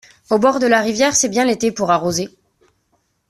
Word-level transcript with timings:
Au 0.31 0.39
bord 0.39 0.57
de 0.57 0.65
la 0.65 0.81
rivière, 0.81 1.15
c’est 1.15 1.29
bien 1.29 1.45
l’été, 1.45 1.71
pour 1.71 1.91
arroser. 1.91 2.29